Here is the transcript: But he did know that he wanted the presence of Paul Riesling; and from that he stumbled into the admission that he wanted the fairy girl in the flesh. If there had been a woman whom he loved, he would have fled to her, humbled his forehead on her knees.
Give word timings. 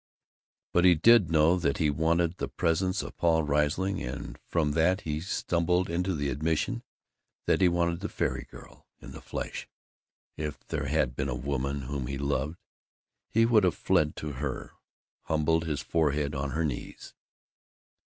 But 0.73 0.83
he 0.83 0.95
did 0.95 1.29
know 1.29 1.57
that 1.57 1.77
he 1.77 1.91
wanted 1.91 2.37
the 2.37 2.47
presence 2.47 3.03
of 3.03 3.15
Paul 3.17 3.43
Riesling; 3.43 4.01
and 4.01 4.39
from 4.47 4.71
that 4.71 5.01
he 5.01 5.19
stumbled 5.19 5.91
into 5.91 6.15
the 6.15 6.29
admission 6.29 6.81
that 7.45 7.61
he 7.61 7.67
wanted 7.69 7.99
the 7.99 8.09
fairy 8.09 8.47
girl 8.49 8.87
in 8.99 9.11
the 9.11 9.21
flesh. 9.21 9.69
If 10.37 10.65
there 10.69 10.87
had 10.87 11.15
been 11.15 11.29
a 11.29 11.35
woman 11.35 11.81
whom 11.83 12.07
he 12.07 12.17
loved, 12.17 12.57
he 13.29 13.45
would 13.45 13.63
have 13.63 13.75
fled 13.77 14.15
to 14.15 14.31
her, 14.31 14.71
humbled 15.25 15.65
his 15.65 15.81
forehead 15.81 16.33
on 16.33 16.49
her 16.49 16.65
knees. 16.65 17.13